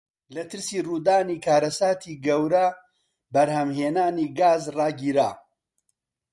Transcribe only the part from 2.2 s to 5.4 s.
گەورە بەرهەمهێنانی گاز ڕاگیرا.